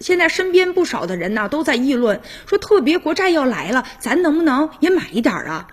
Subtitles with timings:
[0.00, 5.66] 现在身边不少的人呢都在议论，说特别国债要来了，咱能不能也买一点啊？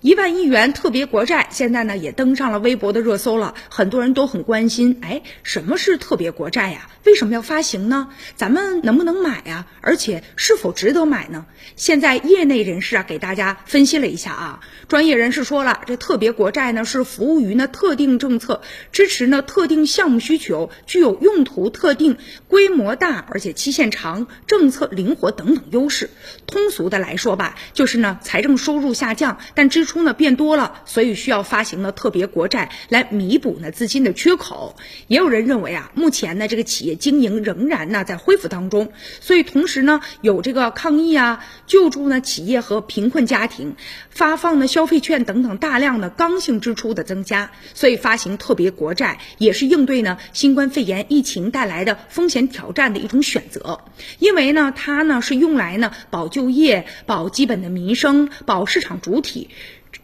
[0.00, 5.00] 一万亿元特别国债现在呢也登上了微博的热搜了，很多人都很关心。
[5.02, 6.88] 哎，什么是特别国债呀？
[7.02, 8.10] 为什么要发行呢？
[8.36, 9.66] 咱们能不能买呀？
[9.80, 11.46] 而且是否值得买呢？
[11.74, 18.62] 现在业内人士啊给大家分析了一下啊，专业人士说了，这特别国债呢是服务于呢特定政策，
[18.92, 26.10] 支持呢特定项目需求，具有用途特定、规模大，而且期限长、政策灵活等等优势。
[26.46, 34.76] 通俗的来说吧，就是呢财政收入下降，但支出呢变多了，所以需要发行呢特别国债来弥补呢资金的缺口。
[35.08, 43.74] 也有人认为啊，目前呢这个企业经营仍然呢在恢复当中，所以同时呢有这个抗疫啊、救助呢企业和贫困家庭、
[44.10, 53.80] 发放呢消费券等等大量的刚性支出的增加，所以发行特别国债也是应对呢新冠肺炎疫情带来的风险挑战的一种选择。
[54.18, 59.48] 因为呢它呢是用来呢保就业、保基本的民生、保市场主体。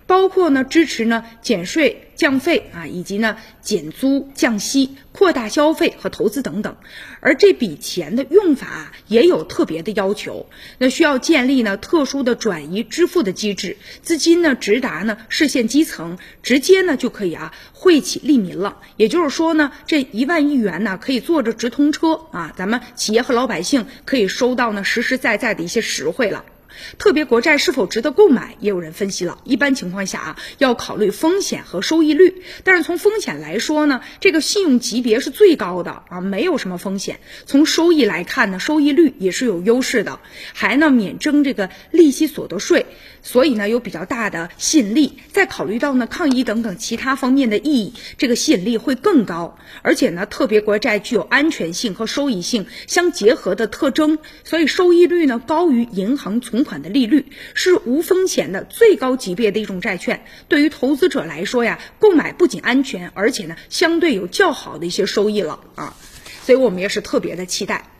[0.07, 6.77] 包括呢支持呢减税降费啊，以及呢减租降息、扩大消费和投资等等。
[7.21, 10.47] 而这笔钱的用法也有特别的要求，
[10.79, 18.79] 那需要建立呢特殊的转移支付的机制，资金呢直达呢市县基层，直接呢就可以啊惠企利民了。
[18.97, 26.45] 也就是说呢，这一万亿元呢可以坐着直通车啊，咱们企业和老百姓可以收到呢实实在在的一些实惠了。
[26.99, 28.57] 特别国债是否值得购买？
[28.61, 32.43] 也有人分析了，一般情况下啊，要考虑风险和收益率。
[32.63, 37.21] 但是从风险来说呢，这个信用级别是最高的啊，没有什么风险。
[37.47, 40.21] 从收益来看呢，收益率也是有优势的，
[40.53, 42.87] 还呢免征这个利息所得税，
[43.23, 45.19] 所以呢有比较大的吸引力。
[45.33, 49.59] 再考虑到呢抗疫等等其他方面的意义，这个吸引力会更高。
[49.83, 60.25] 而且呢，特别国债具有安全性和收益性相结合的特征，所以收益率呢高于银行款的利率，是无风险的最高级别的一种债券。
[60.49, 65.97] 对于投资者来说呀，购买不仅安全，而且呢相对有较好的一些收益了啊，
[66.43, 67.94] 所以我们也是特别的期待。